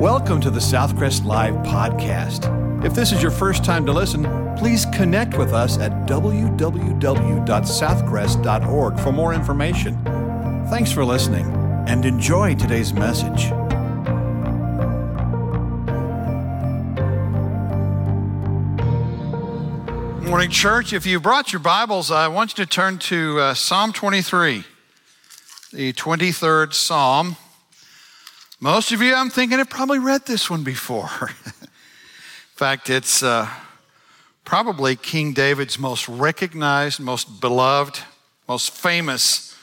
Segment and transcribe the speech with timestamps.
[0.00, 2.48] Welcome to the Southcrest Live podcast.
[2.82, 4.24] If this is your first time to listen,
[4.56, 10.02] please connect with us at www.southcrest.org for more information.
[10.70, 11.44] Thanks for listening
[11.86, 13.50] and enjoy today's message.
[20.26, 20.94] Morning, church.
[20.94, 24.64] If you brought your Bibles, I want you to turn to uh, Psalm 23,
[25.74, 27.36] the 23rd Psalm.
[28.62, 31.08] Most of you, I'm thinking, have probably read this one before.
[31.62, 31.68] In
[32.56, 33.48] fact, it's uh,
[34.44, 38.00] probably King David's most recognized, most beloved,
[38.46, 39.56] most famous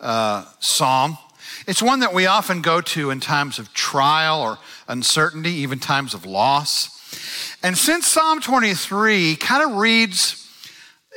[0.00, 1.18] uh, psalm.
[1.66, 6.14] It's one that we often go to in times of trial or uncertainty, even times
[6.14, 7.58] of loss.
[7.62, 10.39] And since Psalm 23 kind of reads,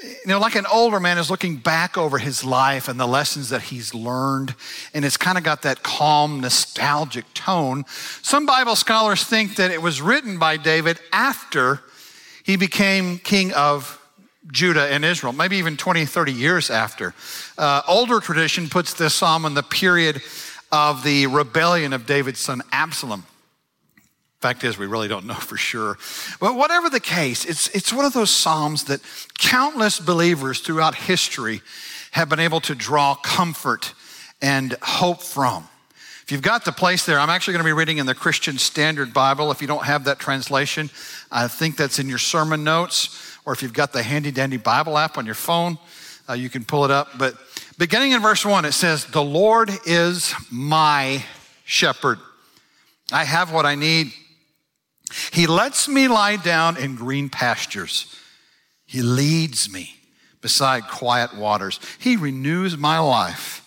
[0.03, 3.49] you know, like an older man is looking back over his life and the lessons
[3.49, 4.53] that he's learned,
[4.93, 7.85] and it's kind of got that calm, nostalgic tone,
[8.21, 11.81] some Bible scholars think that it was written by David after
[12.43, 13.99] he became king of
[14.51, 17.13] Judah and Israel, maybe even 20, 30 years after.
[17.57, 20.21] Uh, older tradition puts this psalm in the period
[20.71, 23.25] of the rebellion of David's son Absalom.
[24.43, 25.97] Fact is, we really don't know for sure.
[26.41, 28.99] But whatever the case, it's, it's one of those Psalms that
[29.39, 31.61] countless believers throughout history
[32.11, 33.93] have been able to draw comfort
[34.41, 35.69] and hope from.
[36.23, 38.57] If you've got the place there, I'm actually going to be reading in the Christian
[38.57, 39.49] Standard Bible.
[39.49, 40.89] If you don't have that translation,
[41.31, 44.97] I think that's in your sermon notes, or if you've got the handy dandy Bible
[44.97, 45.77] app on your phone,
[46.27, 47.17] uh, you can pull it up.
[47.17, 47.35] But
[47.77, 51.23] beginning in verse one, it says, The Lord is my
[51.63, 52.19] shepherd.
[53.13, 54.11] I have what I need.
[55.31, 58.13] He lets me lie down in green pastures.
[58.85, 59.95] He leads me
[60.41, 61.79] beside quiet waters.
[61.99, 63.61] He renews my life.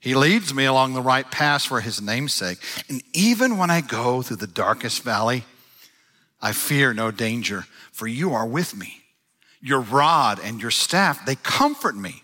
[0.00, 2.58] He leads me along the right path for his namesake.
[2.88, 5.44] And even when I go through the darkest valley,
[6.40, 9.02] I fear no danger, for you are with me.
[9.60, 12.22] Your rod and your staff, they comfort me.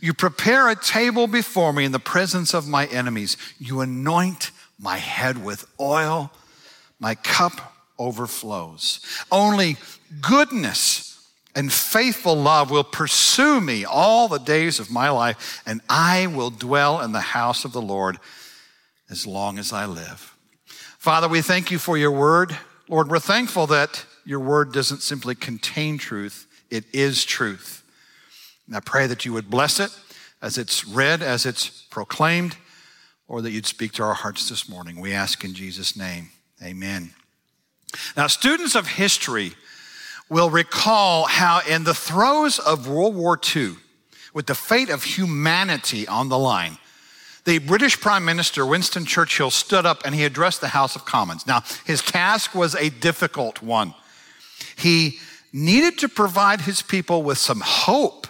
[0.00, 3.36] You prepare a table before me in the presence of my enemies.
[3.58, 6.30] You anoint my head with oil
[7.02, 9.00] my cup overflows.
[9.30, 9.76] Only
[10.20, 16.28] goodness and faithful love will pursue me all the days of my life, and I
[16.28, 18.18] will dwell in the house of the Lord
[19.10, 20.34] as long as I live.
[20.96, 22.56] Father, we thank you for your word.
[22.88, 27.82] Lord, we're thankful that your word doesn't simply contain truth, it is truth.
[28.68, 29.90] And I pray that you would bless it
[30.40, 32.56] as it's read, as it's proclaimed,
[33.26, 35.00] or that you'd speak to our hearts this morning.
[35.00, 36.30] We ask in Jesus' name.
[36.62, 37.10] Amen.
[38.16, 39.52] Now, students of history
[40.28, 43.74] will recall how, in the throes of World War II,
[44.32, 46.78] with the fate of humanity on the line,
[47.44, 51.46] the British Prime Minister Winston Churchill stood up and he addressed the House of Commons.
[51.46, 53.94] Now, his task was a difficult one.
[54.76, 55.18] He
[55.52, 58.28] needed to provide his people with some hope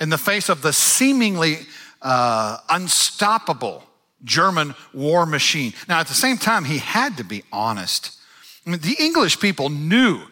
[0.00, 1.60] in the face of the seemingly
[2.02, 3.84] uh, unstoppable
[4.24, 5.72] German war machine.
[5.88, 8.18] Now, at the same time, he had to be honest.
[8.66, 10.22] I mean, the English people knew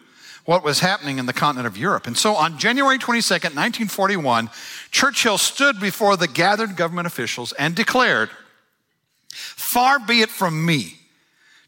[0.45, 2.07] what was happening in the continent of Europe.
[2.07, 4.49] And so on January 22nd, 1941,
[4.91, 8.29] Churchill stood before the gathered government officials and declared,
[9.29, 10.95] Far be it from me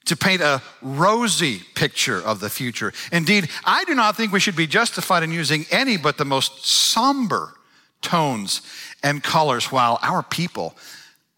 [0.05, 2.93] to paint a rosy picture of the future.
[3.11, 6.65] Indeed, I do not think we should be justified in using any but the most
[6.65, 7.53] somber
[8.01, 8.61] tones
[9.01, 10.75] and colors while our people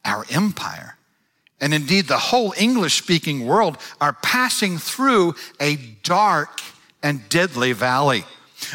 [0.07, 0.97] our empire,
[1.59, 6.61] and indeed the whole English speaking world are passing through a dark
[7.03, 8.23] and deadly valley.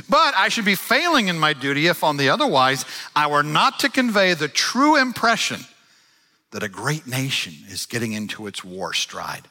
[0.09, 2.85] But I should be failing in my duty if, on the otherwise,
[3.17, 5.61] I were not to convey the true impression
[6.53, 9.49] that a great nation is getting into its war stride.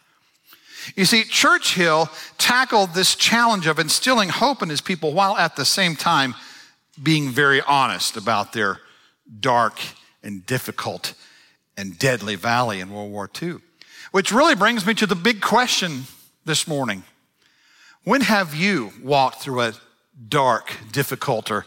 [0.96, 5.66] You see, Churchill tackled this challenge of instilling hope in his people while at the
[5.66, 6.34] same time
[7.02, 8.80] being very honest about their
[9.40, 9.80] dark
[10.24, 11.14] and difficult
[11.82, 13.56] and deadly valley in World War II.
[14.12, 16.04] Which really brings me to the big question
[16.46, 17.04] this morning.
[18.04, 19.74] When have you walked through a
[20.30, 21.66] dark, difficult, or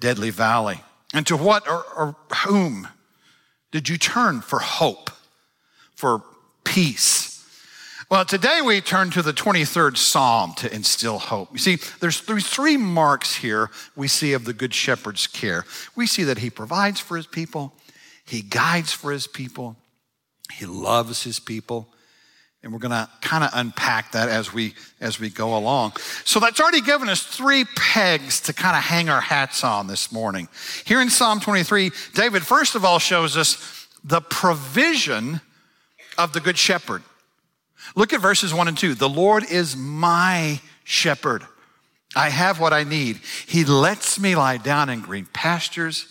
[0.00, 0.80] deadly valley?
[1.12, 2.16] And to what or, or
[2.46, 2.88] whom
[3.70, 5.10] did you turn for hope,
[5.94, 6.22] for
[6.64, 7.32] peace?
[8.10, 11.50] Well, today we turn to the 23rd Psalm to instill hope.
[11.52, 15.64] You see, there's three marks here we see of the Good Shepherd's care.
[15.96, 17.74] We see that he provides for his people,
[18.32, 19.76] he guides for his people.
[20.50, 21.86] He loves his people.
[22.62, 25.92] And we're going to kind of unpack that as we as we go along.
[26.24, 30.10] So that's already given us three pegs to kind of hang our hats on this
[30.10, 30.48] morning.
[30.86, 35.42] Here in Psalm 23, David first of all shows us the provision
[36.16, 37.02] of the good shepherd.
[37.94, 38.94] Look at verses one and two.
[38.94, 41.46] The Lord is my shepherd.
[42.16, 43.20] I have what I need.
[43.46, 46.06] He lets me lie down in green pastures.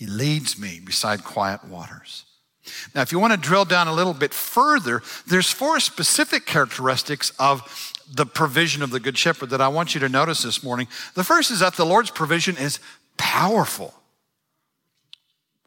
[0.00, 2.24] He leads me beside quiet waters.
[2.94, 7.32] Now, if you want to drill down a little bit further, there's four specific characteristics
[7.38, 10.88] of the provision of the Good Shepherd that I want you to notice this morning.
[11.16, 12.78] The first is that the Lord's provision is
[13.18, 13.92] powerful.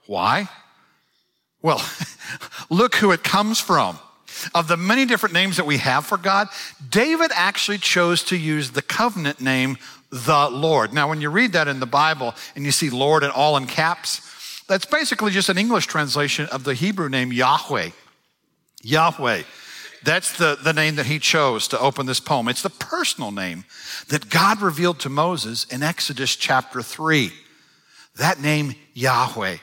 [0.07, 0.49] Why?
[1.61, 1.87] Well,
[2.71, 3.99] look who it comes from.
[4.55, 6.47] Of the many different names that we have for God,
[6.89, 9.77] David actually chose to use the covenant name,
[10.13, 10.93] the Lord.
[10.93, 13.65] Now, when you read that in the Bible and you see Lord and all in
[13.65, 17.89] caps, that's basically just an English translation of the Hebrew name Yahweh.
[18.83, 19.41] Yahweh.
[20.03, 22.47] That's the, the name that he chose to open this poem.
[22.47, 23.65] It's the personal name
[24.09, 27.31] that God revealed to Moses in Exodus chapter 3.
[28.17, 29.57] That name, Yahweh,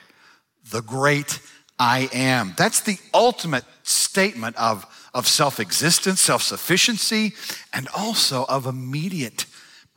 [0.69, 1.39] the great
[1.79, 2.55] I am.
[2.57, 7.33] That's the ultimate statement of, of self existence, self sufficiency,
[7.71, 9.45] and also of immediate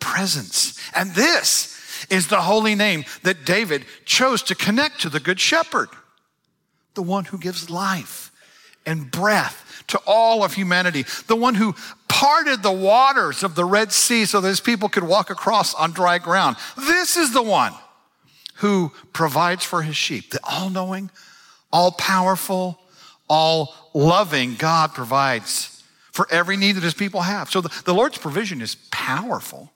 [0.01, 0.79] presence.
[0.95, 5.89] And this is the holy name that David chose to connect to the Good Shepherd,
[6.95, 8.31] the one who gives life
[8.87, 11.75] and breath to all of humanity, the one who
[12.09, 15.93] parted the waters of the Red Sea so that his people could walk across on
[15.93, 16.57] dry ground.
[16.77, 17.73] This is the one
[18.57, 21.11] who provides for his sheep, the all knowing,
[21.73, 22.79] all powerful,
[23.29, 25.83] all loving God provides
[26.13, 27.51] for every need that his people have.
[27.51, 29.73] So the, the Lord's provision is powerful.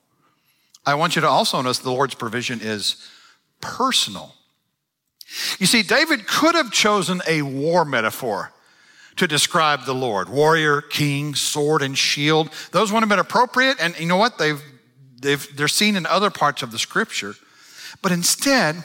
[0.85, 3.07] I want you to also notice the Lord's provision is
[3.61, 4.33] personal.
[5.59, 8.51] You see, David could have chosen a war metaphor
[9.17, 12.49] to describe the Lord warrior, king, sword, and shield.
[12.71, 14.37] Those would have been appropriate, and you know what?
[14.37, 14.61] They've,
[15.21, 17.35] they've, they're seen in other parts of the scripture.
[18.01, 18.83] But instead,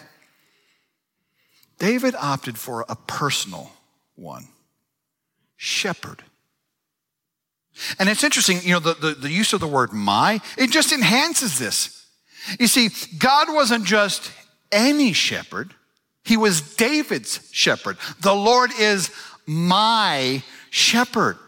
[1.78, 3.70] David opted for a personal
[4.16, 4.48] one
[5.56, 6.24] shepherd.
[7.98, 10.92] And it's interesting, you know, the, the, the, use of the word my, it just
[10.92, 12.06] enhances this.
[12.60, 14.30] You see, God wasn't just
[14.70, 15.74] any shepherd,
[16.24, 17.96] He was David's shepherd.
[18.20, 19.10] The Lord is
[19.46, 21.38] my shepherd.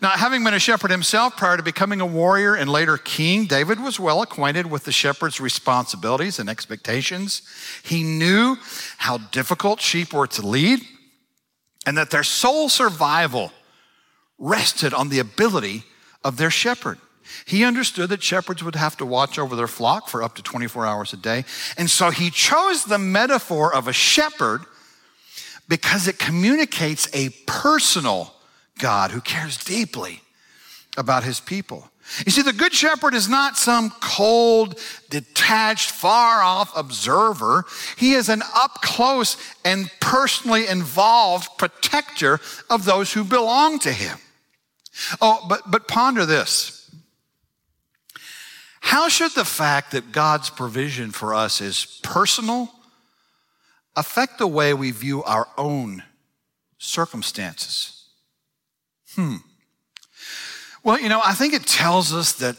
[0.00, 3.80] Now, having been a shepherd himself prior to becoming a warrior and later king, David
[3.80, 7.42] was well acquainted with the shepherd's responsibilities and expectations.
[7.82, 8.56] He knew
[8.98, 10.80] how difficult sheep were to lead
[11.86, 13.52] and that their sole survival
[14.40, 15.84] rested on the ability
[16.24, 16.98] of their shepherd.
[17.44, 20.84] He understood that shepherds would have to watch over their flock for up to 24
[20.84, 21.44] hours a day.
[21.76, 24.62] And so he chose the metaphor of a shepherd
[25.68, 28.34] because it communicates a personal
[28.78, 30.22] God who cares deeply
[30.96, 31.88] about his people.
[32.26, 34.78] You see, the Good Shepherd is not some cold,
[35.10, 37.64] detached, far off observer.
[37.96, 44.18] He is an up close and personally involved protector of those who belong to him.
[45.20, 46.90] Oh, but, but ponder this.
[48.80, 52.70] How should the fact that God's provision for us is personal
[53.94, 56.02] affect the way we view our own
[56.78, 58.04] circumstances?
[59.14, 59.36] Hmm.
[60.82, 62.56] Well, you know, I think it tells us that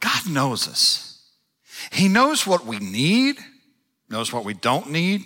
[0.00, 1.28] God knows us.
[1.92, 3.36] He knows what we need,
[4.08, 5.24] knows what we don't need.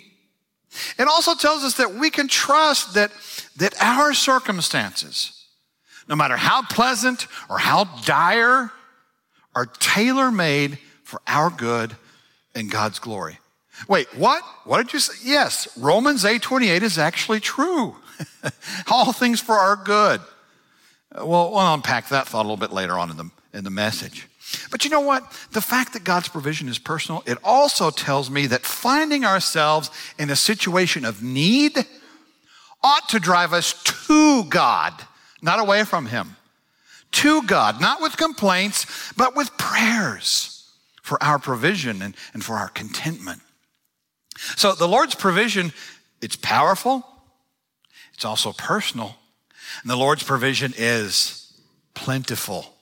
[0.97, 3.11] It also tells us that we can trust that,
[3.57, 5.38] that our circumstances,
[6.09, 8.71] no matter how pleasant or how dire,
[9.55, 11.95] are tailor made for our good
[12.55, 13.39] and God's glory.
[13.87, 14.43] Wait, what?
[14.65, 15.13] What did you say?
[15.23, 17.95] Yes, Romans 8:28 is actually true.
[18.91, 20.19] All things for our good.
[21.15, 23.69] Uh, well, we'll unpack that thought a little bit later on in the, in the
[23.69, 24.27] message.
[24.71, 25.23] But you know what?
[25.51, 30.29] The fact that God's provision is personal, it also tells me that finding ourselves in
[30.29, 31.77] a situation of need
[32.83, 34.93] ought to drive us to God,
[35.41, 36.35] not away from Him.
[37.11, 42.69] To God, not with complaints, but with prayers for our provision and, and for our
[42.69, 43.41] contentment.
[44.55, 45.73] So the Lord's provision,
[46.21, 47.05] it's powerful,
[48.13, 49.15] it's also personal,
[49.81, 51.51] and the Lord's provision is
[51.93, 52.73] plentiful.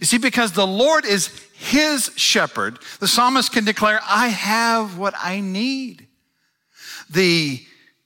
[0.00, 5.14] You see, because the Lord is his shepherd, the psalmist can declare, I have what
[5.22, 6.06] I need.
[7.10, 7.64] The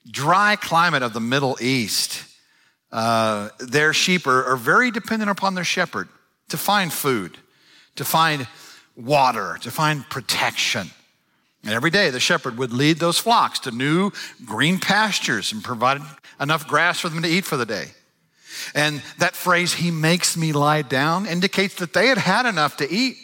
[0.09, 2.23] dry climate of the Middle East,
[2.93, 6.07] uh, their sheep are, are very dependent upon their shepherd
[6.49, 7.39] to find food,
[7.95, 8.47] to find
[8.95, 10.87] water, to find protection.
[11.63, 14.11] And every day the shepherd would lead those flocks to new
[14.45, 16.01] green pastures and provide
[16.39, 17.87] enough grass for them to eat for the day.
[18.75, 22.87] And that phrase, he makes me lie down, indicates that they had had enough to
[22.89, 23.17] eat.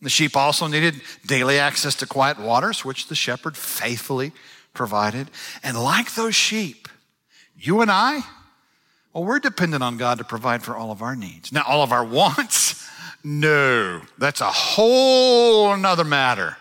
[0.00, 4.32] The sheep also needed daily access to quiet waters, which the shepherd faithfully
[4.72, 5.30] provided.
[5.62, 6.88] And like those sheep,
[7.54, 8.22] you and I,
[9.12, 11.52] Well, we're dependent on God to provide for all of our needs.
[11.52, 12.88] Now, all of our wants?
[13.22, 16.56] No, that's a whole another matter.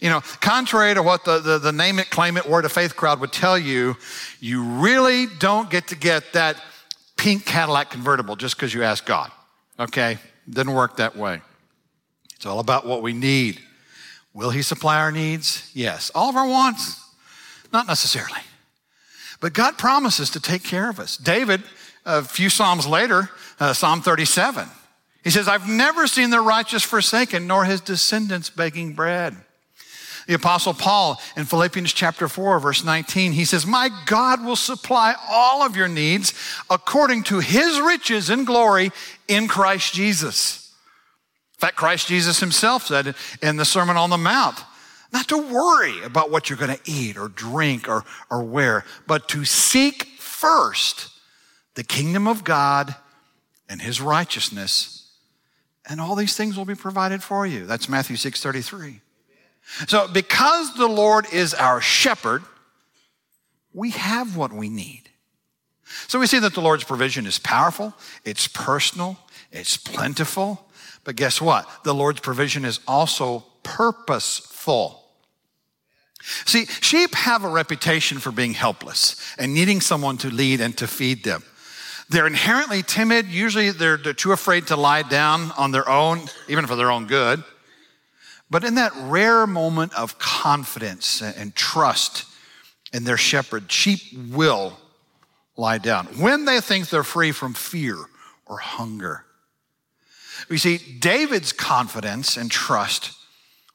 [0.00, 2.94] You know, contrary to what the, the, the, name it, claim it word of faith
[2.94, 3.96] crowd would tell you,
[4.38, 6.62] you really don't get to get that
[7.16, 9.32] pink Cadillac convertible just because you ask God.
[9.80, 10.18] Okay?
[10.48, 11.42] Doesn't work that way.
[12.36, 13.60] It's all about what we need.
[14.32, 15.70] Will He supply our needs?
[15.74, 16.10] Yes.
[16.14, 17.04] All of our wants?
[17.72, 18.40] Not necessarily.
[19.40, 21.16] But God promises to take care of us.
[21.16, 21.62] David,
[22.04, 24.68] a few Psalms later, uh, Psalm 37,
[25.24, 29.36] he says, I've never seen the righteous forsaken, nor his descendants begging bread.
[30.26, 35.16] The apostle Paul in Philippians chapter 4 verse 19, he says, "My God will supply
[35.28, 36.32] all of your needs
[36.68, 38.92] according to his riches and glory
[39.26, 40.70] in Christ Jesus."
[41.54, 44.62] In fact, Christ Jesus himself said in the Sermon on the Mount,
[45.12, 49.28] not to worry about what you're going to eat or drink or, or wear, but
[49.30, 51.10] to seek first
[51.74, 52.94] the kingdom of God
[53.68, 55.12] and his righteousness,
[55.88, 57.66] and all these things will be provided for you.
[57.66, 59.00] That's Matthew 6 33.
[59.86, 62.42] So, because the Lord is our shepherd,
[63.72, 65.04] we have what we need.
[66.08, 69.18] So, we see that the Lord's provision is powerful, it's personal,
[69.52, 70.66] it's plentiful.
[71.04, 71.68] But guess what?
[71.84, 74.99] The Lord's provision is also purposeful.
[76.22, 80.86] See, sheep have a reputation for being helpless and needing someone to lead and to
[80.86, 81.42] feed them.
[82.10, 83.26] They're inherently timid.
[83.26, 87.06] Usually they're, they're too afraid to lie down on their own, even for their own
[87.06, 87.42] good.
[88.50, 92.24] But in that rare moment of confidence and trust
[92.92, 94.00] in their shepherd, sheep
[94.32, 94.76] will
[95.56, 97.96] lie down when they think they're free from fear
[98.46, 99.24] or hunger.
[100.48, 103.12] We see David's confidence and trust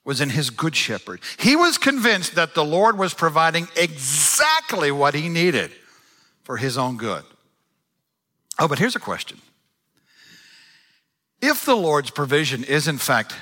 [0.06, 1.20] was in his good shepherd.
[1.38, 5.72] He was convinced that the Lord was providing exactly what he needed
[6.44, 7.24] for his own good.
[8.60, 9.42] Oh, but here's a question.
[11.42, 13.36] If the Lord's provision is in fact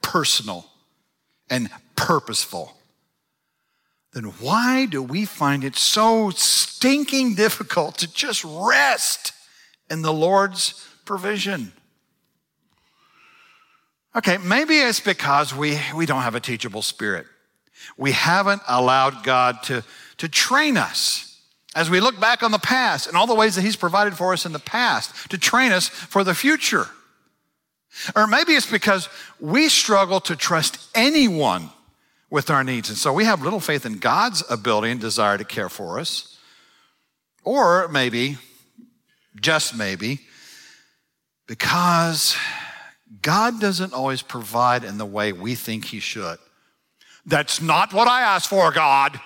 [0.00, 0.66] personal
[1.50, 2.76] and purposeful,
[4.12, 9.32] then why do we find it so stinking difficult to just rest
[9.90, 11.72] in the Lord's provision?
[14.16, 17.26] Okay, maybe it's because we, we don't have a teachable spirit.
[17.98, 19.84] We haven't allowed God to,
[20.16, 21.38] to train us
[21.74, 24.32] as we look back on the past and all the ways that He's provided for
[24.32, 26.86] us in the past to train us for the future.
[28.14, 31.68] Or maybe it's because we struggle to trust anyone
[32.30, 32.88] with our needs.
[32.88, 36.38] And so we have little faith in God's ability and desire to care for us.
[37.44, 38.38] Or maybe,
[39.38, 40.20] just maybe,
[41.46, 42.34] because
[43.22, 46.38] God doesn't always provide in the way we think He should.
[47.24, 49.20] That's not what I asked for, God.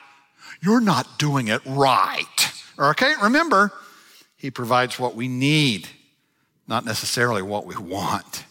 [0.63, 2.53] You're not doing it right.
[2.79, 3.73] Okay, remember,
[4.37, 5.89] He provides what we need,
[6.67, 8.45] not necessarily what we want.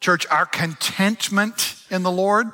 [0.00, 2.48] Church, our contentment in the Lord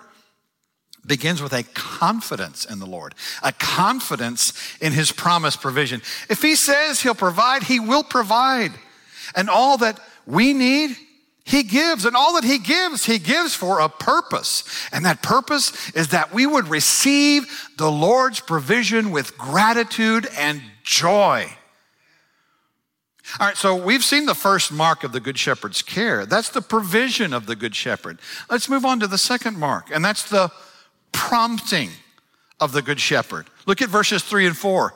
[1.06, 6.02] begins with a confidence in the Lord, a confidence in His promised provision.
[6.28, 8.72] If He says He'll provide, He will provide.
[9.34, 10.96] And all that we need,
[11.46, 12.04] He gives.
[12.04, 14.64] And all that He gives, He gives for a purpose.
[14.92, 21.48] And that purpose is that we would receive the Lord's provision with gratitude and joy.
[23.38, 26.26] All right, so we've seen the first mark of the Good Shepherd's care.
[26.26, 28.18] That's the provision of the Good Shepherd.
[28.50, 30.50] Let's move on to the second mark, and that's the
[31.12, 31.90] prompting
[32.60, 33.46] of the Good Shepherd.
[33.66, 34.94] Look at verses three and four.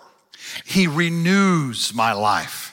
[0.65, 2.70] He renews my life.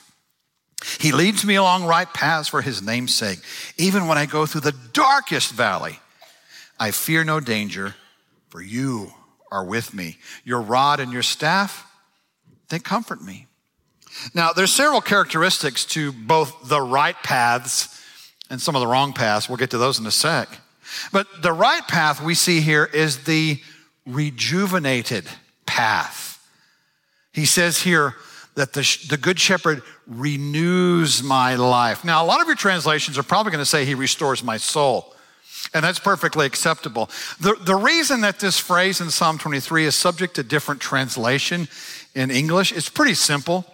[1.00, 3.40] He leads me along right paths for his name's sake.
[3.76, 5.98] Even when I go through the darkest valley,
[6.78, 7.94] I fear no danger,
[8.48, 9.12] for you
[9.50, 10.18] are with me.
[10.44, 11.86] Your rod and your staff,
[12.68, 13.46] they comfort me.
[14.34, 17.94] Now, there's several characteristics to both the right paths
[18.50, 19.48] and some of the wrong paths.
[19.48, 20.48] We'll get to those in a sec.
[21.12, 23.60] But the right path we see here is the
[24.06, 25.26] rejuvenated
[25.66, 26.26] path.
[27.32, 28.14] He says here
[28.58, 32.04] that the, the good shepherd renews my life.
[32.04, 35.14] Now, a lot of your translations are probably going to say he restores my soul.
[35.74, 37.08] And that's perfectly acceptable.
[37.40, 41.68] The, the reason that this phrase in Psalm 23 is subject to different translation
[42.16, 43.64] in English is pretty simple.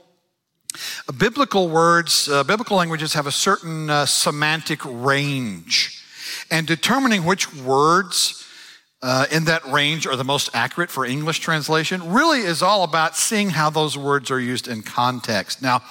[1.19, 6.05] Biblical words, uh, biblical languages have a certain uh, semantic range,
[6.51, 8.45] and determining which words
[9.05, 13.17] uh, in that range are the most accurate for English translation really is all about
[13.17, 15.61] seeing how those words are used in context.
[15.61, 15.83] Now,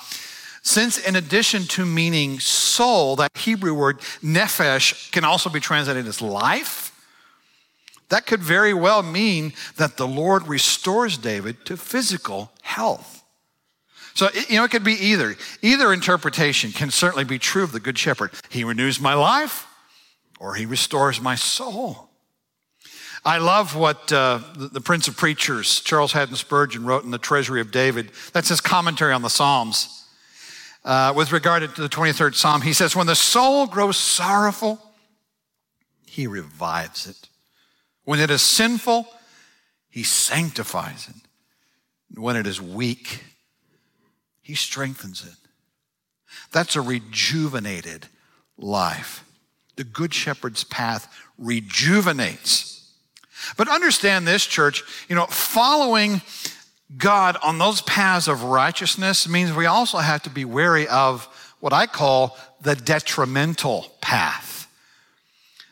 [0.64, 6.24] since in addition to meaning soul, that Hebrew word nephesh can also be translated as
[6.24, 6.90] life,
[8.10, 13.24] that could very well mean that the Lord restores David to physical health.
[14.16, 15.36] So, you know, it could be either.
[15.62, 18.32] Either interpretation can certainly be true of the Good Shepherd.
[18.50, 19.68] He renews my life
[20.40, 22.10] or he restores my soul.
[23.26, 27.62] I love what uh, the, Prince of Preachers, Charles Haddon Spurgeon, wrote in The Treasury
[27.62, 28.12] of David.
[28.34, 30.06] That's his commentary on the Psalms.
[30.84, 34.78] Uh, with regard to the 23rd Psalm, he says, When the soul grows sorrowful,
[36.06, 37.30] he revives it.
[38.04, 39.08] When it is sinful,
[39.90, 42.20] he sanctifies it.
[42.20, 43.24] When it is weak,
[44.42, 45.38] he strengthens it.
[46.52, 48.08] That's a rejuvenated
[48.58, 49.24] life.
[49.78, 52.73] The Good Shepherd's path rejuvenates.
[53.58, 56.22] But understand this, church, you know, following
[56.98, 61.26] God on those paths of righteousness means we also have to be wary of
[61.60, 64.68] what I call the detrimental path.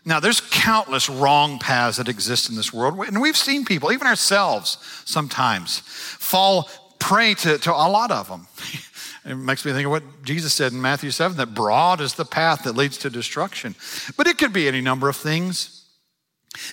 [0.04, 4.08] Now, there's countless wrong paths that exist in this world, and we've seen people, even
[4.08, 8.48] ourselves, sometimes fall prey to, to a lot of them.
[9.24, 12.26] It makes me think of what Jesus said in Matthew 7 that broad is the
[12.26, 13.76] path that leads to destruction.
[14.18, 15.81] But it could be any number of things.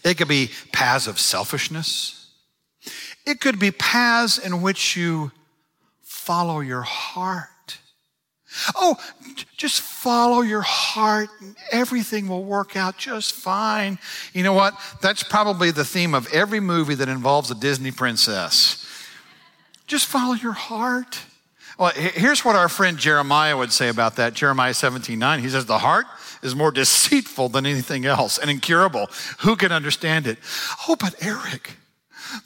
[0.05, 2.27] It could be paths of selfishness.
[3.27, 5.33] It could be paths in which you
[6.03, 7.79] follow your heart.
[8.75, 8.97] Oh,
[9.57, 13.99] just follow your heart and everything will work out just fine.
[14.33, 14.75] You know what?
[15.03, 18.85] That's probably the theme of every movie that involves a Disney princess.
[19.87, 21.21] Just follow your heart.
[21.79, 24.35] Well, here's what our friend Jeremiah would say about that.
[24.35, 25.41] Jeremiah 17 9.
[25.41, 26.07] He says, The heart
[26.42, 29.09] is more deceitful than anything else and incurable.
[29.40, 30.38] Who can understand it?
[30.88, 31.76] Oh, but Eric,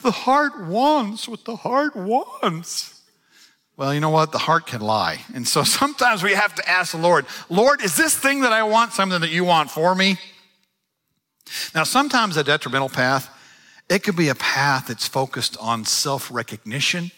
[0.01, 3.01] the heart wants what the heart wants.
[3.75, 4.31] Well, you know what?
[4.31, 5.21] The heart can lie.
[5.33, 8.63] And so sometimes we have to ask the Lord, Lord, is this thing that I
[8.63, 10.17] want something that you want for me?
[11.75, 13.29] Now, sometimes a detrimental path,
[13.89, 17.11] it could be a path that's focused on self recognition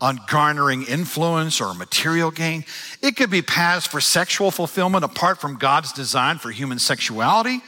[0.00, 2.64] on garnering influence or material gain.
[3.02, 7.60] It could be paths for sexual fulfillment apart from God's design for human sexuality.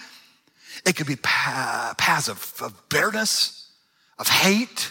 [0.87, 2.89] It could be paths of, of
[4.19, 4.91] of hate,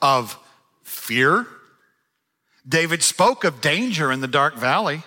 [0.00, 0.38] of
[0.82, 1.46] fear.
[2.66, 5.02] David spoke of danger in the dark valley.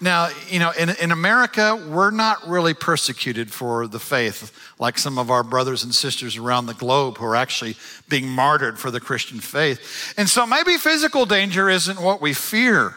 [0.00, 5.18] Now, you know, in, in America, we're not really persecuted for the faith like some
[5.18, 7.76] of our brothers and sisters around the globe who are actually
[8.08, 10.14] being martyred for the Christian faith.
[10.16, 12.94] And so maybe physical danger isn't what we fear.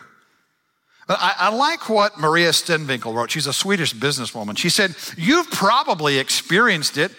[1.08, 3.32] But I, I like what Maria Stenvinkel wrote.
[3.32, 4.58] She's a Swedish businesswoman.
[4.58, 7.12] She said, You've probably experienced it,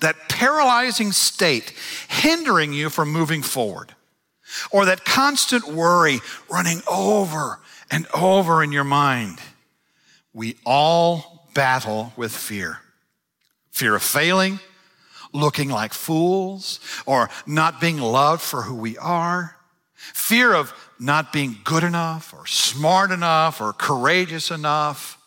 [0.00, 1.74] that paralyzing state
[2.08, 3.94] hindering you from moving forward,
[4.70, 7.58] or that constant worry running over
[7.90, 9.38] and over in your mind.
[10.32, 12.78] We all battle with fear
[13.70, 14.60] fear of failing,
[15.32, 19.56] looking like fools, or not being loved for who we are,
[19.94, 25.18] fear of not being good enough, or smart enough, or courageous enough.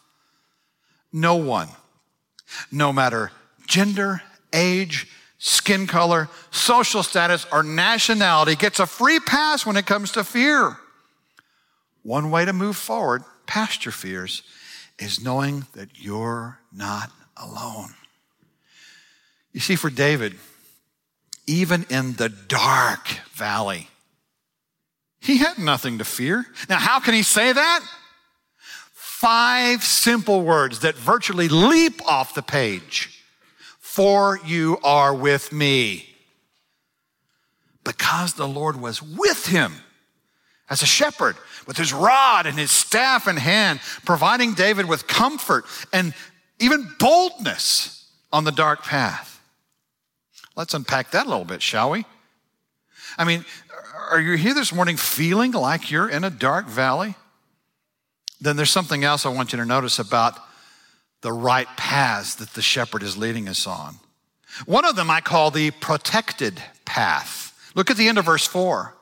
[1.12, 1.69] No one,
[2.71, 3.32] no matter
[3.65, 4.21] gender,
[4.52, 5.08] age,
[5.39, 10.78] skin color, social status, or nationality, gets a free pass when it comes to fear.
[12.03, 14.43] One way to move forward past your fears
[14.99, 17.93] is knowing that you're not alone.
[19.53, 20.35] You see, for David,
[21.47, 23.87] even in the dark valley,
[25.19, 26.45] he had nothing to fear.
[26.67, 27.81] Now, how can he say that?
[28.93, 33.23] Five simple words that virtually leap off the page.
[33.79, 36.09] For you are with me.
[37.85, 39.75] Because the Lord was with him
[40.73, 41.36] as a shepherd
[41.67, 46.15] with his rod and his staff in hand, providing David with comfort and
[46.59, 49.39] even boldness on the dark path.
[50.55, 52.05] Let's unpack that a little bit, shall we?
[53.19, 53.45] I mean,
[54.09, 57.13] are you here this morning feeling like you're in a dark valley?
[58.41, 60.39] Then there's something else I want you to notice about
[61.21, 63.99] the right paths that the shepherd is leading us on.
[64.65, 67.71] One of them I call the protected path.
[67.75, 68.95] Look at the end of verse 4.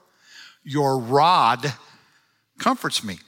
[0.63, 1.74] Your rod
[2.60, 3.19] comforts me.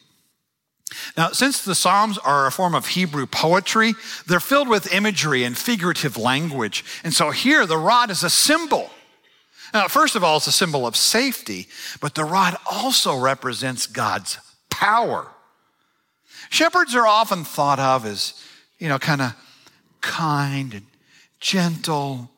[1.17, 3.93] Now, since the Psalms are a form of Hebrew poetry,
[4.28, 6.86] they're filled with imagery and figurative language.
[7.04, 8.91] And so here, the rod is a symbol.
[9.74, 11.67] Now, first of all, it's a symbol of safety,
[12.00, 14.38] but the rod also represents God's
[14.69, 15.28] power.
[16.50, 18.34] Shepherds are often thought of as,
[18.78, 19.36] you know, kind of
[20.02, 20.86] kind and
[21.39, 22.30] gentle,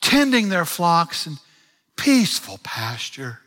[0.00, 1.38] tending their flocks in
[1.96, 3.40] peaceful pasture.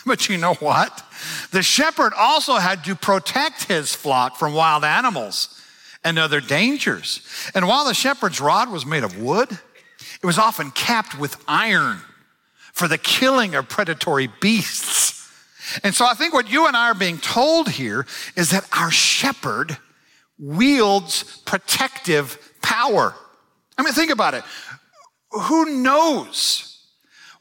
[0.06, 1.04] But you know what?
[1.50, 5.60] The shepherd also had to protect his flock from wild animals
[6.02, 7.20] and other dangers.
[7.54, 12.00] And while the shepherd's rod was made of wood, it was often capped with iron
[12.72, 15.18] for the killing of predatory beasts.
[15.84, 18.90] And so I think what you and I are being told here is that our
[18.90, 19.76] shepherd
[20.38, 23.14] wields protective power.
[23.76, 24.42] I mean, think about it.
[25.30, 26.79] Who knows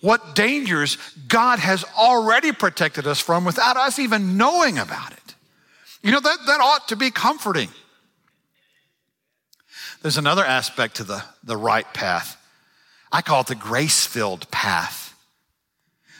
[0.01, 5.35] what dangers God has already protected us from without us even knowing about it?
[6.01, 7.69] You know, that, that ought to be comforting.
[10.01, 12.37] There's another aspect to the, the right path.
[13.11, 15.13] I call it the grace filled path.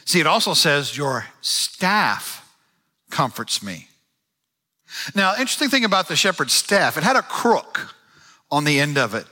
[0.04, 2.46] See, it also says, Your staff
[3.10, 3.88] comforts me.
[5.14, 7.94] Now, interesting thing about the shepherd's staff, it had a crook
[8.50, 9.24] on the end of it.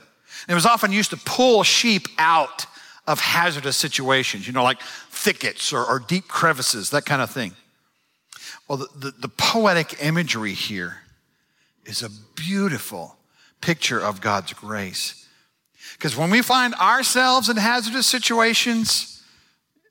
[0.47, 2.65] It was often used to pull sheep out
[3.09, 7.53] of hazardous situations, you know, like thickets or, or deep crevices, that kind of thing.
[8.67, 10.97] Well, the, the, the poetic imagery here
[11.85, 13.17] is a beautiful
[13.61, 15.27] picture of God's grace.
[15.93, 19.23] Because when we find ourselves in hazardous situations,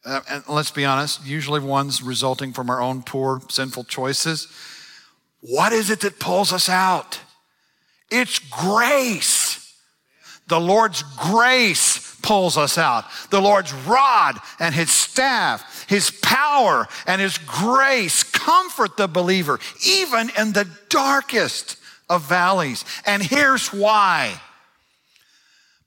[0.05, 4.47] uh, and let's be honest, usually ones resulting from our own poor, sinful choices,
[5.41, 7.19] what is it that pulls us out?
[8.13, 9.75] It's grace.
[10.47, 13.05] The Lord's grace pulls us out.
[13.31, 20.31] The Lord's rod and his staff, his power and his grace comfort the believer, even
[20.39, 21.77] in the darkest
[22.09, 22.85] of valleys.
[23.07, 24.41] And here's why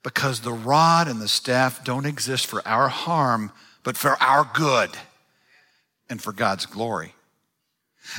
[0.02, 3.52] because the rod and the staff don't exist for our harm,
[3.84, 4.90] but for our good
[6.10, 7.14] and for God's glory.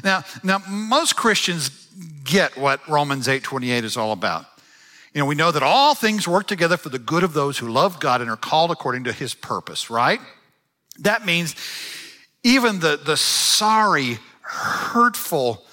[0.04, 1.69] Now, now most Christians
[2.23, 4.45] get what Romans 8:28 is all about.
[5.13, 7.69] You know, we know that all things work together for the good of those who
[7.69, 10.19] love God and are called according to his purpose, right?
[10.99, 11.56] That means
[12.43, 15.63] even the, the sorry, hurtful,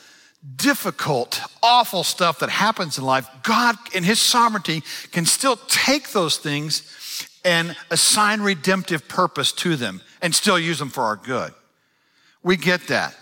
[0.56, 6.38] difficult, awful stuff that happens in life, God, in His sovereignty, can still take those
[6.38, 11.52] things and assign redemptive purpose to them and still use them for our good.
[12.42, 13.14] We get that.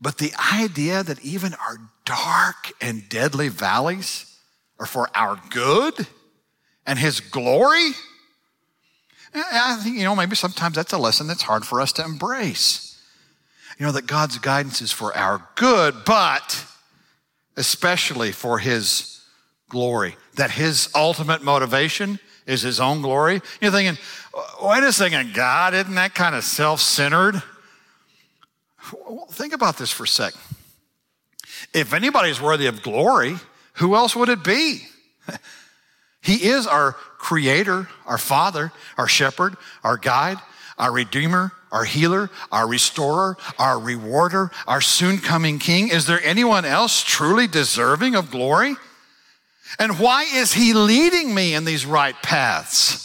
[0.00, 4.27] But the idea that even our dark and deadly valleys
[4.78, 6.06] are for our good
[6.86, 7.90] and His glory,
[9.34, 12.88] I think, you know, maybe sometimes that's a lesson that's hard for us to embrace
[13.78, 16.64] you know, that God's guidance is for our good, but
[17.56, 19.22] especially for His
[19.68, 20.16] glory.
[20.34, 23.40] That His ultimate motivation is His own glory.
[23.60, 24.02] You're thinking,
[24.62, 27.40] wait a second, God, isn't that kind of self centered?
[29.08, 30.40] Well, think about this for a second.
[31.72, 33.36] If anybody's worthy of glory,
[33.78, 34.82] who else would it be?
[36.22, 40.38] he is our creator, our father, our shepherd, our guide,
[40.78, 45.88] our redeemer, our healer, our restorer, our rewarder, our soon coming king?
[45.88, 48.76] Is there anyone else truly deserving of glory?
[49.78, 53.04] And why is he leading me in these right paths?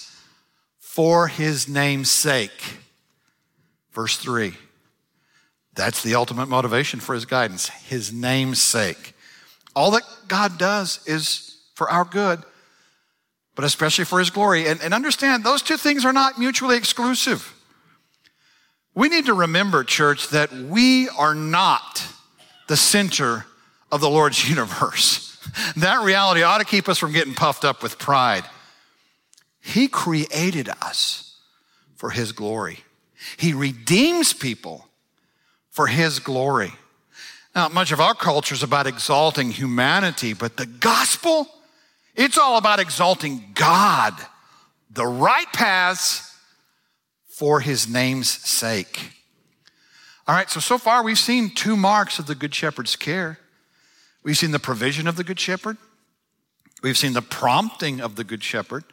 [0.80, 2.78] For his name's sake.
[3.92, 4.54] Verse three.
[5.76, 7.70] That's the ultimate motivation for his guidance.
[7.70, 9.13] His name's sake.
[9.76, 12.44] All that God does is for our good,
[13.56, 14.68] but especially for his glory.
[14.68, 17.54] And, and understand those two things are not mutually exclusive.
[18.96, 22.06] We need to remember, church, that we are not
[22.68, 23.46] the center
[23.92, 25.30] of the Lord's universe.
[25.76, 28.44] That reality ought to keep us from getting puffed up with pride.
[29.60, 31.38] He created us
[31.96, 32.80] for His glory,
[33.38, 34.88] He redeems people
[35.70, 36.74] for His glory.
[37.56, 41.48] Now, much of our culture is about exalting humanity, but the gospel,
[42.16, 44.14] it's all about exalting God,
[44.90, 46.36] the right paths
[47.28, 49.12] for his name's sake.
[50.28, 53.38] All right, so so far we've seen two marks of the Good Shepherd's care.
[54.24, 55.78] We've seen the provision of the Good Shepherd,
[56.82, 58.84] we've seen the prompting of the Good Shepherd.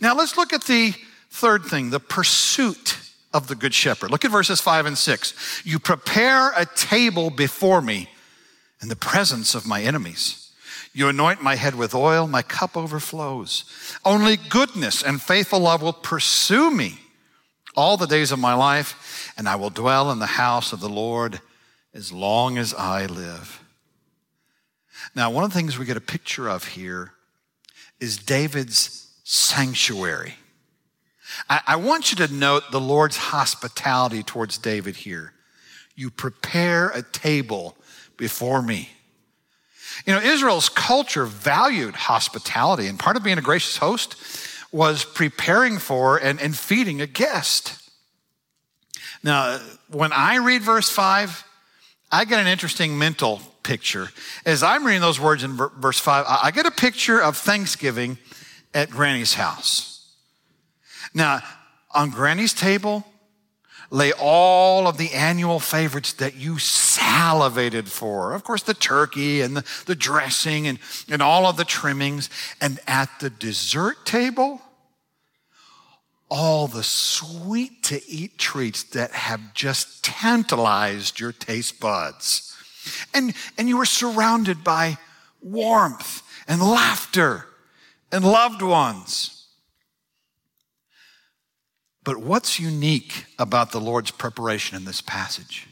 [0.00, 0.94] Now let's look at the
[1.30, 2.96] third thing the pursuit
[3.32, 4.10] of the Good Shepherd.
[4.10, 5.62] Look at verses five and six.
[5.64, 8.08] You prepare a table before me
[8.80, 10.52] in the presence of my enemies.
[10.94, 13.64] You anoint my head with oil, my cup overflows.
[14.04, 16.98] Only goodness and faithful love will pursue me
[17.76, 20.88] all the days of my life, and I will dwell in the house of the
[20.88, 21.40] Lord
[21.94, 23.62] as long as I live.
[25.14, 27.12] Now, one of the things we get a picture of here
[28.00, 30.34] is David's sanctuary.
[31.48, 35.32] I, I want you to note the Lord's hospitality towards David here.
[35.94, 37.76] You prepare a table
[38.16, 38.90] before me.
[40.06, 44.16] You know, Israel's culture valued hospitality, and part of being a gracious host
[44.70, 47.90] was preparing for and, and feeding a guest.
[49.22, 49.58] Now,
[49.90, 51.44] when I read verse 5,
[52.10, 54.08] I get an interesting mental picture.
[54.46, 58.18] As I'm reading those words in verse 5, I get a picture of Thanksgiving
[58.72, 59.97] at Granny's house.
[61.18, 61.42] Now,
[61.90, 63.04] on Granny's table,
[63.90, 68.34] lay all of the annual favorites that you salivated for.
[68.34, 70.78] Of course, the turkey and the, the dressing and,
[71.10, 72.30] and all of the trimmings.
[72.60, 74.62] And at the dessert table,
[76.30, 82.56] all the sweet to eat treats that have just tantalized your taste buds.
[83.12, 84.98] And, and you were surrounded by
[85.42, 87.46] warmth and laughter
[88.12, 89.37] and loved ones.
[92.08, 95.66] But what's unique about the Lord's preparation in this passage?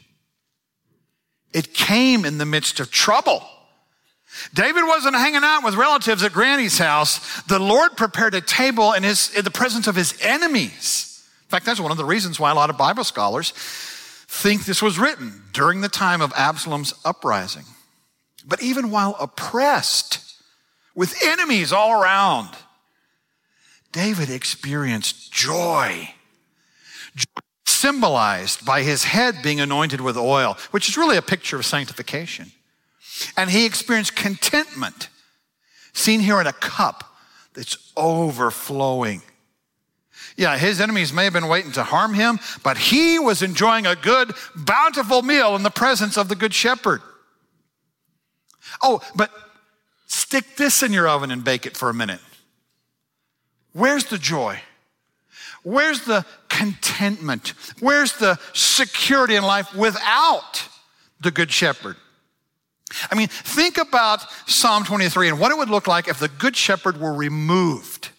[1.51, 3.43] It came in the midst of trouble.
[4.53, 7.41] David wasn't hanging out with relatives at Granny's house.
[7.45, 11.27] The Lord prepared a table in, his, in the presence of his enemies.
[11.45, 13.49] In fact, that's one of the reasons why a lot of Bible scholars
[14.27, 17.65] think this was written during the time of Absalom's uprising.
[18.45, 20.19] But even while oppressed
[20.93, 22.49] with enemies all around,
[23.91, 26.13] David experienced joy
[27.65, 32.51] symbolized by his head being anointed with oil, which is really a picture of sanctification.
[33.35, 35.09] And he experienced contentment,
[35.93, 37.15] seen here in a cup
[37.53, 39.21] that's overflowing.
[40.35, 43.95] Yeah, his enemies may have been waiting to harm him, but he was enjoying a
[43.95, 47.01] good, bountiful meal in the presence of the Good Shepherd.
[48.81, 49.31] Oh, but
[50.05, 52.19] stick this in your oven and bake it for a minute.
[53.73, 54.59] Where's the joy?
[55.63, 56.25] Where's the
[56.57, 57.53] contentment?
[57.79, 60.67] Where's the security in life without
[61.21, 61.97] the Good Shepherd?
[63.11, 66.55] I mean, think about Psalm 23 and what it would look like if the Good
[66.55, 68.09] Shepherd were removed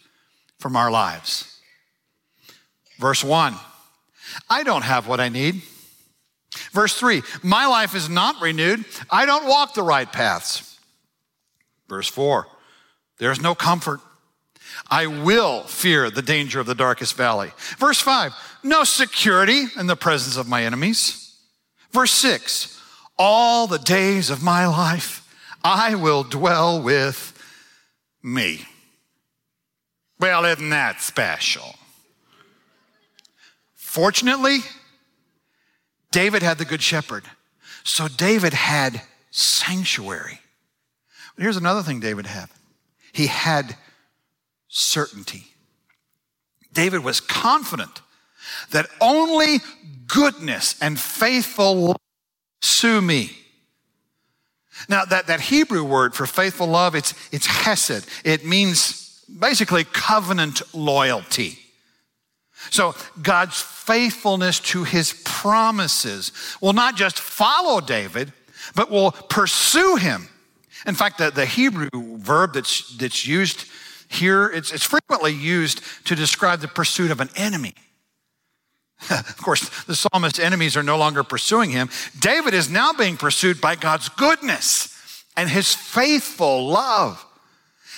[0.59, 1.61] from our lives.
[2.98, 3.57] Verse 1
[4.48, 5.62] I don't have what I need.
[6.72, 8.85] Verse 3 My life is not renewed.
[9.11, 10.79] I don't walk the right paths.
[11.88, 12.46] Verse 4
[13.18, 14.01] There's no comfort.
[14.91, 17.53] I will fear the danger of the darkest valley.
[17.79, 21.37] Verse 5, no security in the presence of my enemies.
[21.91, 22.81] Verse 6,
[23.19, 25.25] all the days of my life
[25.64, 27.35] I will dwell with
[28.23, 28.61] me.
[30.21, 31.75] Well, isn't that special?
[33.75, 34.59] Fortunately,
[36.11, 37.25] David had the good shepherd.
[37.85, 40.41] So David had sanctuary.
[41.37, 42.49] Here's another thing David had.
[43.12, 43.77] He had
[44.69, 45.45] certainty.
[46.73, 48.03] David was confident
[48.71, 49.59] that only
[50.07, 51.97] goodness and faithful love
[52.61, 53.37] sue me.
[54.89, 58.07] Now, that, that Hebrew word for faithful love, it's, it's hesed.
[58.25, 61.59] It means basically covenant loyalty.
[62.71, 68.33] So God's faithfulness to his promises will not just follow David,
[68.75, 70.29] but will pursue him.
[70.87, 73.67] In fact, the, the Hebrew verb that's, that's used
[74.09, 77.75] here, it's, it's frequently used to describe the pursuit of an enemy.
[79.11, 81.88] of course, the psalmist's enemies are no longer pursuing him.
[82.18, 87.25] David is now being pursued by God's goodness and his faithful love.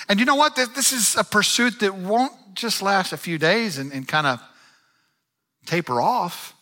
[0.08, 0.56] And you know what?
[0.56, 4.40] This is a pursuit that won't just last a few days and, and kind of
[5.66, 6.54] taper off,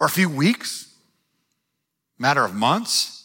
[0.00, 0.92] or a few weeks,
[2.18, 3.21] matter of months.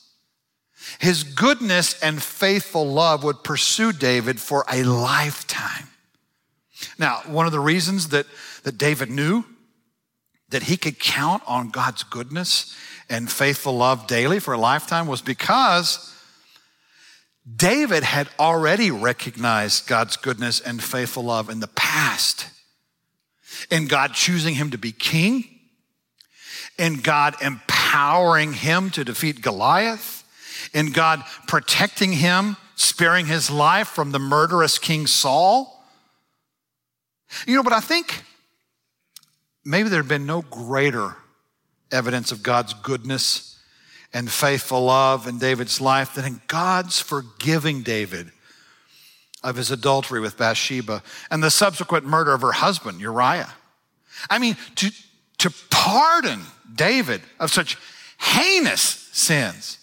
[0.99, 5.87] His goodness and faithful love would pursue David for a lifetime.
[6.97, 8.25] Now, one of the reasons that,
[8.63, 9.43] that David knew
[10.49, 12.75] that he could count on God's goodness
[13.09, 16.13] and faithful love daily for a lifetime was because
[17.55, 22.47] David had already recognized God's goodness and faithful love in the past.
[23.71, 25.45] In God choosing him to be king,
[26.77, 30.16] in God empowering him to defeat Goliath,
[30.73, 35.73] in God protecting him, sparing his life from the murderous King Saul.
[37.45, 38.23] You know, but I think
[39.65, 41.15] maybe there had been no greater
[41.91, 43.59] evidence of God's goodness
[44.13, 48.31] and faithful love in David's life than in God's forgiving David
[49.43, 53.53] of his adultery with Bathsheba and the subsequent murder of her husband, Uriah.
[54.29, 54.91] I mean, to,
[55.39, 56.41] to pardon
[56.73, 57.77] David of such
[58.19, 59.77] heinous sins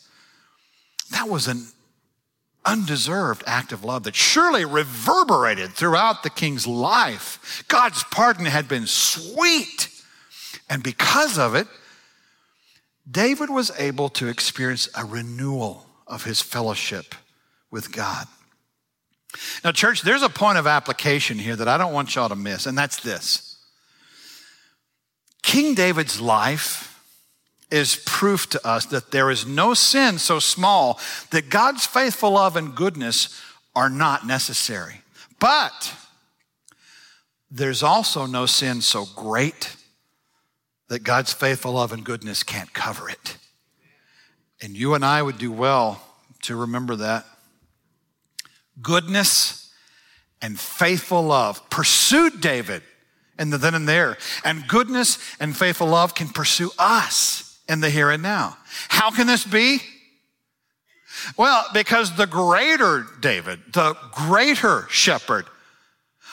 [1.15, 1.67] that was an
[2.65, 7.65] undeserved act of love that surely reverberated throughout the king's life.
[7.69, 9.89] God's pardon had been sweet.
[10.69, 11.67] And because of it,
[13.09, 17.15] David was able to experience a renewal of his fellowship
[17.71, 18.27] with God.
[19.63, 22.67] Now, church, there's a point of application here that I don't want y'all to miss,
[22.67, 23.59] and that's this
[25.43, 26.94] King David's life
[27.75, 31.01] is proof to us that there is no sin so small
[31.33, 33.43] that God's faithful love and goodness
[33.75, 35.03] are not necessary.
[35.41, 35.93] But
[37.51, 39.75] there's also no sin so great
[40.87, 43.39] that God's faithful love and goodness can't cover it.
[44.63, 46.01] And you and I would do well
[46.43, 47.27] to remember that.
[48.81, 49.73] Goodness
[50.41, 52.85] and faithful love pursued David
[53.37, 54.17] in the then and there.
[54.45, 58.57] And goodness and faithful love can pursue us in the here and now.
[58.89, 59.79] How can this be?
[61.37, 65.47] Well, because the greater David, the greater shepherd,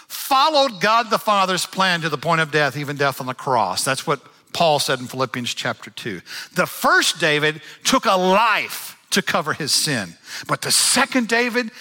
[0.08, 3.86] followed God the Father's plan to the point of death, even death on the cross.
[3.86, 4.22] That's what
[4.54, 6.22] Paul said in Philippians chapter 2.
[6.56, 10.15] The first David took a life to cover his sin,
[10.48, 11.72] but the second David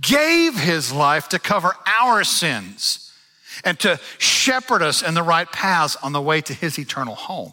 [0.00, 3.12] gave his life to cover our sins
[3.64, 7.52] and to shepherd us in the right paths on the way to his eternal home.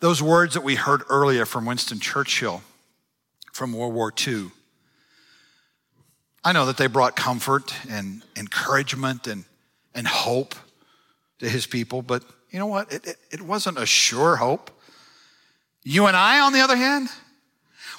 [0.00, 2.62] Those words that we heard earlier from Winston Churchill
[3.52, 4.50] from World War II,
[6.44, 9.44] I know that they brought comfort and encouragement and,
[9.96, 10.54] and hope
[11.40, 12.92] to his people, but you know what?
[12.92, 14.70] It, it, it wasn't a sure hope.
[15.82, 17.08] You and I, on the other hand,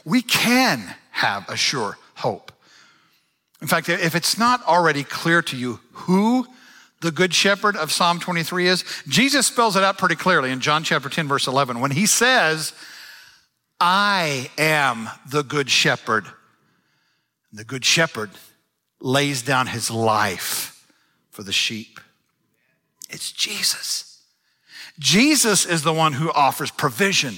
[0.05, 2.53] we can have a sure hope.
[3.61, 6.47] In fact, if it's not already clear to you who
[7.01, 10.83] the good shepherd of Psalm 23 is, Jesus spells it out pretty clearly in John
[10.83, 12.73] chapter 10, verse 11, when he says,
[13.79, 16.25] I am the good shepherd.
[17.53, 18.31] The good shepherd
[18.99, 20.85] lays down his life
[21.31, 21.99] for the sheep.
[23.09, 24.21] It's Jesus.
[24.99, 27.35] Jesus is the one who offers provision,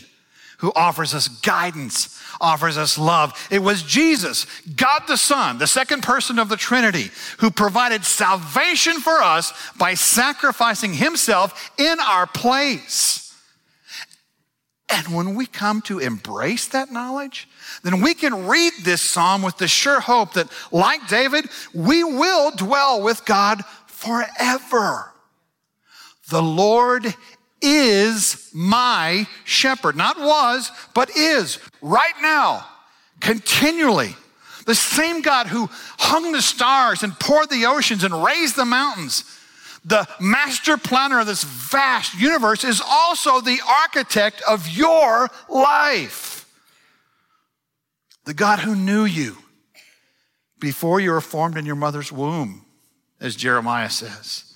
[0.61, 3.33] who offers us guidance, offers us love.
[3.51, 4.45] It was Jesus,
[4.75, 9.95] God the Son, the second person of the Trinity, who provided salvation for us by
[9.95, 13.35] sacrificing himself in our place.
[14.87, 17.47] And when we come to embrace that knowledge,
[17.81, 22.51] then we can read this psalm with the sure hope that, like David, we will
[22.51, 25.11] dwell with God forever.
[26.29, 27.15] The Lord
[27.61, 29.95] is my shepherd.
[29.95, 32.65] Not was, but is right now,
[33.19, 34.15] continually.
[34.65, 35.69] The same God who
[35.99, 39.23] hung the stars and poured the oceans and raised the mountains.
[39.83, 46.47] The master planner of this vast universe is also the architect of your life.
[48.25, 49.37] The God who knew you
[50.59, 52.65] before you were formed in your mother's womb,
[53.19, 54.53] as Jeremiah says.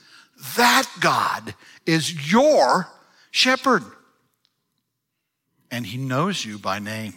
[0.56, 1.56] That God
[1.88, 2.88] is your
[3.36, 3.84] shepherd.
[5.70, 7.16] And he knows you by name.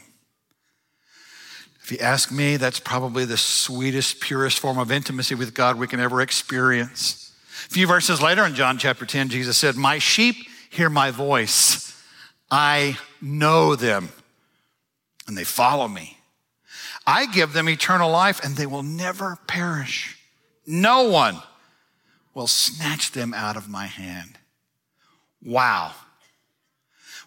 [1.83, 5.87] If you ask me, that's probably the sweetest, purest form of intimacy with God we
[5.87, 7.33] can ever experience.
[7.66, 10.35] A few verses later in John chapter 10, Jesus said, My sheep
[10.70, 11.96] hear my voice.
[12.50, 14.09] I know them,
[15.26, 16.18] and they follow me.
[17.07, 20.18] I give them eternal life, and they will never perish.
[20.66, 21.38] No one
[22.35, 24.38] will snatch them out of my hand.
[25.42, 25.94] Wow.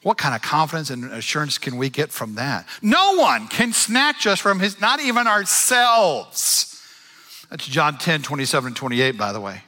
[0.03, 2.67] What kind of confidence and assurance can we get from that?
[2.81, 6.81] No one can snatch us from his, not even ourselves.
[7.49, 9.61] That's John 10, 27 and 28, by the way.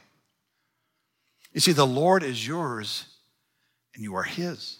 [1.53, 3.05] You see, the Lord is yours
[3.93, 4.79] and you are his.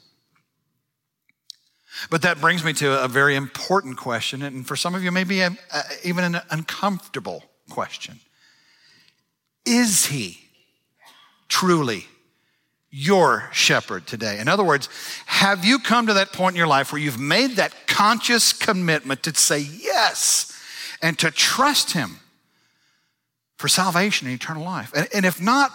[2.10, 5.42] But that brings me to a very important question, and for some of you, maybe
[5.42, 8.20] a, a, even an uncomfortable question.
[9.66, 10.40] Is he
[11.48, 12.08] truly
[12.96, 14.40] your shepherd today?
[14.40, 14.88] In other words,
[15.26, 19.24] have you come to that point in your life where you've made that conscious commitment
[19.24, 20.56] to say yes
[21.02, 22.20] and to trust Him
[23.58, 24.92] for salvation and eternal life?
[24.96, 25.72] And, and if not,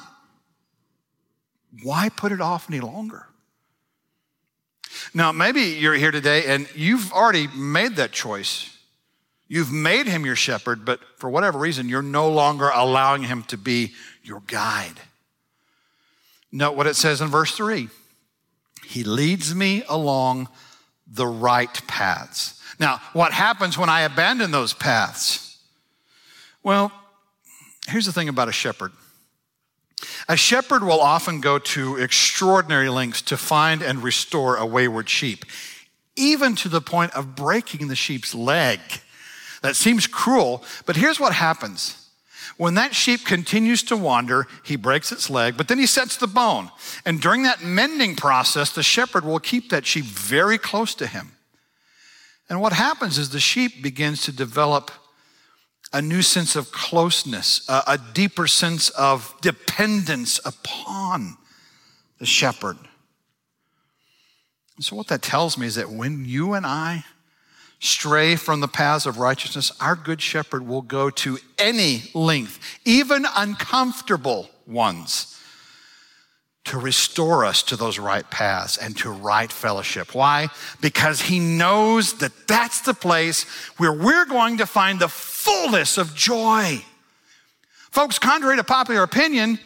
[1.82, 3.26] why put it off any longer?
[5.12, 8.76] Now, maybe you're here today and you've already made that choice.
[9.48, 13.56] You've made him your shepherd, but for whatever reason, you're no longer allowing him to
[13.56, 15.00] be your guide.
[16.50, 17.88] Note what it says in verse 3
[18.84, 20.48] He leads me along
[21.06, 22.60] the right paths.
[22.78, 25.58] Now, what happens when I abandon those paths?
[26.62, 26.92] Well,
[27.88, 28.92] here's the thing about a shepherd.
[30.28, 35.44] A shepherd will often go to extraordinary lengths to find and restore a wayward sheep,
[36.14, 38.80] even to the point of breaking the sheep's leg.
[39.62, 42.07] That seems cruel, but here's what happens
[42.58, 46.26] when that sheep continues to wander, he breaks its leg, but then he sets the
[46.26, 46.70] bone.
[47.06, 51.32] And during that mending process, the shepherd will keep that sheep very close to him.
[52.50, 54.90] And what happens is the sheep begins to develop
[55.92, 61.36] a new sense of closeness, a, deeper sense of dependence upon
[62.18, 62.76] the shepherd.
[64.76, 67.04] And so, what that tells me is that when you and I
[67.80, 73.24] stray from the paths of righteousness, our good shepherd will go to any length, even
[73.36, 75.34] uncomfortable ones,
[76.64, 80.14] to restore us to those right paths and to right fellowship.
[80.14, 80.48] Why?
[80.80, 83.44] Because he knows that that's the place
[83.78, 86.84] where we're going to find the fullness of joy.
[87.90, 89.58] Folks, contrary to popular opinion,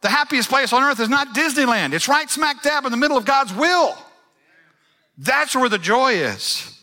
[0.00, 1.92] the happiest place on earth is not Disneyland.
[1.92, 3.96] It's right smack dab in the middle of God's will.
[5.16, 6.73] That's where the joy is.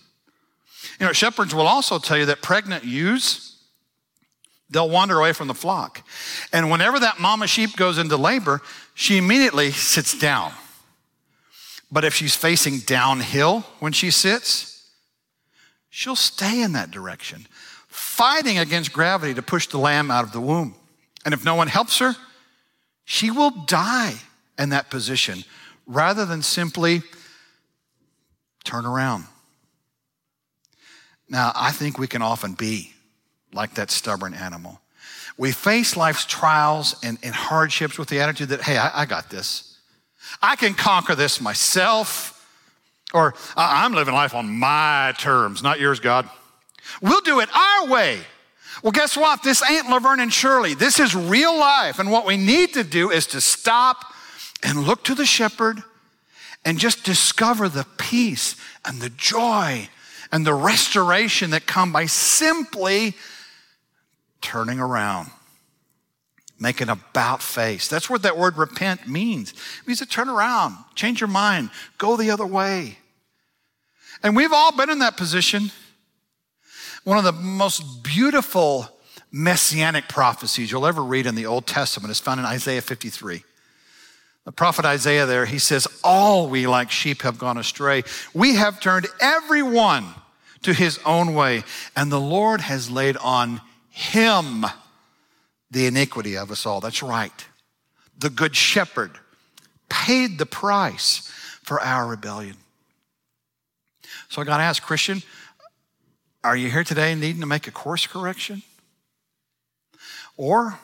[1.01, 3.57] You know, shepherds will also tell you that pregnant ewes,
[4.69, 6.07] they'll wander away from the flock.
[6.53, 8.61] And whenever that mama sheep goes into labor,
[8.93, 10.53] she immediately sits down.
[11.91, 14.91] But if she's facing downhill when she sits,
[15.89, 17.47] she'll stay in that direction,
[17.87, 20.75] fighting against gravity to push the lamb out of the womb.
[21.25, 22.15] And if no one helps her,
[23.05, 24.13] she will die
[24.59, 25.45] in that position
[25.87, 27.01] rather than simply
[28.63, 29.25] turn around.
[31.31, 32.91] Now, I think we can often be
[33.53, 34.81] like that stubborn animal.
[35.37, 39.29] We face life's trials and, and hardships with the attitude that, hey, I, I, got
[39.29, 39.77] this.
[40.41, 42.37] I can conquer this myself.
[43.13, 46.29] Or I'm living life on my terms, not yours, God.
[47.01, 48.19] We'll do it our way.
[48.83, 49.41] Well, guess what?
[49.41, 50.73] This ain't Laverne and Shirley.
[50.73, 51.99] This is real life.
[51.99, 54.03] And what we need to do is to stop
[54.63, 55.81] and look to the shepherd
[56.65, 59.87] and just discover the peace and the joy
[60.31, 63.15] and the restoration that come by simply
[64.41, 65.29] turning around,
[66.59, 67.87] making a about face.
[67.87, 69.51] That's what that word repent means.
[69.51, 72.97] It means to turn around, change your mind, go the other way.
[74.23, 75.71] And we've all been in that position.
[77.03, 78.87] One of the most beautiful
[79.31, 83.43] messianic prophecies you'll ever read in the Old Testament is found in Isaiah 53.
[84.45, 88.03] The prophet Isaiah there, he says, All we like sheep have gone astray.
[88.33, 90.05] We have turned everyone
[90.63, 91.63] to his own way,
[91.95, 94.65] and the Lord has laid on him
[95.69, 96.81] the iniquity of us all.
[96.81, 97.45] That's right.
[98.17, 99.11] The good shepherd
[99.89, 101.31] paid the price
[101.63, 102.57] for our rebellion.
[104.29, 105.21] So I got to ask, Christian,
[106.43, 108.63] are you here today needing to make a course correction?
[110.37, 110.79] Or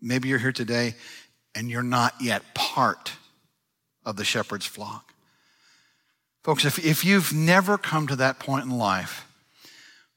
[0.00, 0.94] maybe you're here today
[1.54, 3.12] and you're not yet part
[4.04, 5.11] of the shepherd's flock.
[6.42, 9.26] Folks, if, if you've never come to that point in life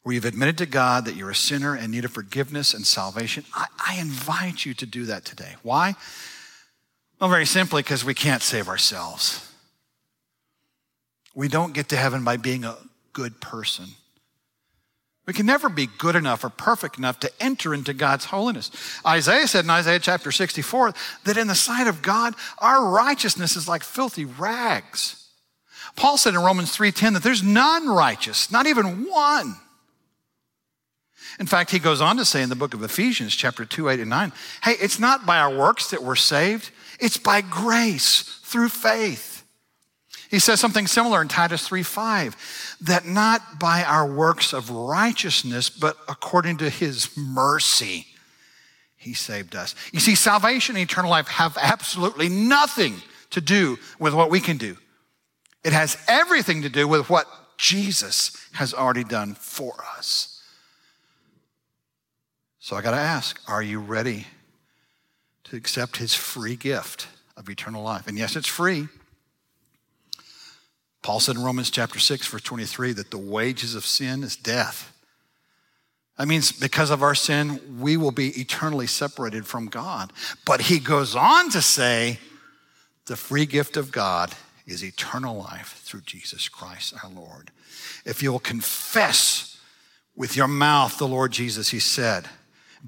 [0.02, 3.46] where you've admitted to God that you're a sinner and need of forgiveness and salvation,
[3.54, 5.56] I, I invite you to do that today.
[5.62, 5.96] Why?
[7.20, 9.52] Well, very simply, because we can't save ourselves.
[11.36, 12.78] We don't get to heaven by being a
[13.14, 13.86] good person.
[15.28, 18.72] We can never be good enough or perfect enough to enter into God's holiness.
[19.06, 23.68] Isaiah said in Isaiah chapter 64 that in the sight of God, our righteousness is
[23.68, 25.25] like filthy rags.
[25.96, 29.60] Paul said in Romans 3:10 that there's none righteous, not even one.
[31.40, 34.00] In fact, he goes on to say in the book of Ephesians, chapter 2, 8,
[34.00, 34.32] and 9,
[34.64, 39.44] hey, it's not by our works that we're saved, it's by grace through faith.
[40.30, 42.36] He says something similar in Titus 3:5
[42.82, 48.08] that not by our works of righteousness, but according to his mercy,
[48.96, 49.76] he saved us.
[49.92, 54.58] You see, salvation and eternal life have absolutely nothing to do with what we can
[54.58, 54.78] do.
[55.66, 57.26] It has everything to do with what
[57.58, 60.44] Jesus has already done for us.
[62.60, 64.28] So I got to ask are you ready
[65.46, 68.06] to accept his free gift of eternal life?
[68.06, 68.88] And yes, it's free.
[71.02, 74.96] Paul said in Romans chapter 6, verse 23, that the wages of sin is death.
[76.20, 80.14] That means because of our sin, we will be eternally separated from God.
[80.46, 82.20] But he goes on to say,
[83.08, 84.32] the free gift of God
[84.66, 87.52] is eternal life through Jesus Christ our Lord.
[88.06, 89.60] If you will confess
[90.16, 92.28] with your mouth the Lord Jesus, he said,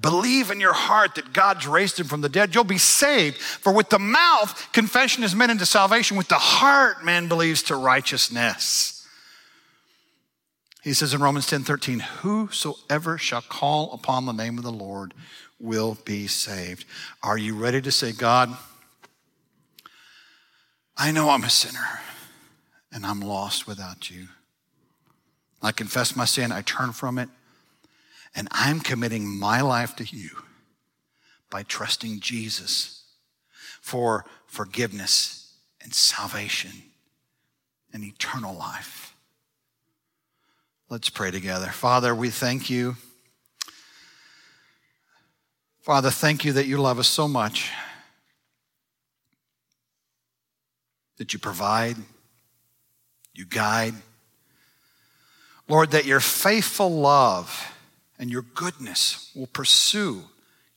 [0.00, 3.36] Believe in your heart that God's raised him from the dead, you'll be saved.
[3.38, 6.16] For with the mouth, confession is meant into salvation.
[6.16, 9.06] With the heart, man believes to righteousness.
[10.84, 15.14] He says in Romans 10 13, Whosoever shall call upon the name of the Lord
[15.58, 16.84] will be saved.
[17.22, 18.56] Are you ready to say, God,
[20.98, 22.00] I know I'm a sinner
[22.92, 24.26] and I'm lost without you.
[25.62, 27.28] I confess my sin, I turn from it,
[28.34, 30.30] and I'm committing my life to you
[31.50, 33.04] by trusting Jesus
[33.80, 36.72] for forgiveness and salvation
[37.92, 39.14] and eternal life.
[40.90, 41.66] Let's pray together.
[41.66, 42.96] Father, we thank you.
[45.82, 47.70] Father, thank you that you love us so much,
[51.18, 51.96] that you provide,
[53.34, 53.94] you guide.
[55.68, 57.74] Lord, that your faithful love
[58.18, 60.24] and your goodness will pursue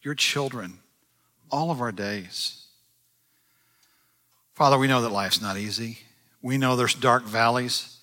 [0.01, 0.79] your children
[1.49, 2.65] all of our days.
[4.53, 5.99] Father, we know that life's not easy.
[6.41, 7.97] We know there's dark valleys.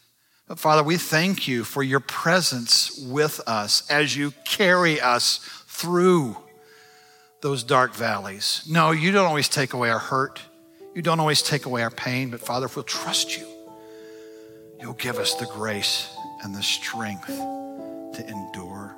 [0.47, 6.37] But Father, we thank you for your presence with us as you carry us through
[7.43, 8.65] those dark valleys.
[8.69, 10.41] No, you don't always take away our hurt.
[10.99, 12.31] You don't always take away our pain.
[12.31, 13.47] But Father, if we'll trust you,
[14.81, 18.97] you'll give us the grace and the strength to endure.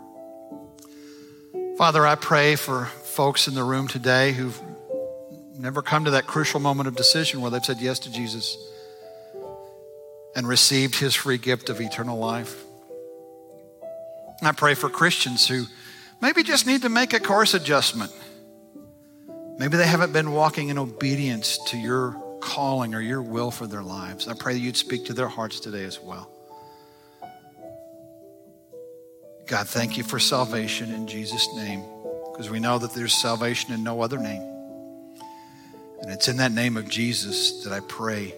[1.76, 4.59] Father, I pray for folks in the room today who've
[5.59, 8.57] never come to that crucial moment of decision where they've said yes to Jesus
[10.34, 12.64] and received his free gift of eternal life.
[14.42, 15.66] I pray for Christians who
[16.22, 18.11] maybe just need to make a course adjustment.
[19.61, 23.82] Maybe they haven't been walking in obedience to your calling or your will for their
[23.82, 24.26] lives.
[24.26, 26.30] I pray that you'd speak to their hearts today as well.
[29.46, 31.84] God, thank you for salvation in Jesus' name,
[32.32, 34.40] because we know that there's salvation in no other name.
[36.00, 38.34] And it's in that name of Jesus that I pray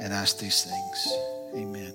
[0.00, 1.12] and ask these things.
[1.56, 1.94] Amen.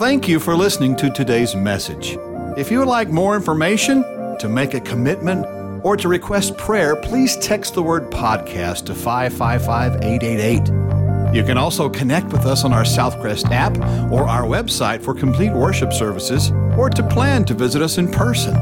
[0.00, 2.18] Thank you for listening to today's message.
[2.58, 4.02] If you would like more information,
[4.40, 5.44] to make a commitment,
[5.82, 11.34] or to request prayer, please text the word podcast to 555 888.
[11.34, 13.76] You can also connect with us on our Southcrest app
[14.10, 18.54] or our website for complete worship services or to plan to visit us in person.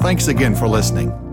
[0.00, 1.23] Thanks again for listening.